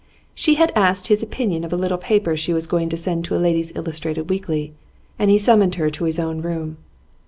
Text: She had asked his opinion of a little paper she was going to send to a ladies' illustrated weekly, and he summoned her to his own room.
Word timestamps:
She 0.33 0.55
had 0.55 0.71
asked 0.75 1.09
his 1.09 1.21
opinion 1.21 1.63
of 1.63 1.71
a 1.71 1.75
little 1.75 1.99
paper 1.99 2.35
she 2.35 2.53
was 2.53 2.65
going 2.65 2.89
to 2.89 2.97
send 2.97 3.23
to 3.25 3.35
a 3.35 3.37
ladies' 3.37 3.71
illustrated 3.75 4.31
weekly, 4.31 4.73
and 5.19 5.29
he 5.29 5.37
summoned 5.37 5.75
her 5.75 5.91
to 5.91 6.05
his 6.05 6.17
own 6.17 6.41
room. 6.41 6.77